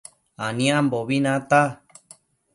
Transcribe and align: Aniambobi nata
Aniambobi 0.45 1.17
nata 1.25 1.61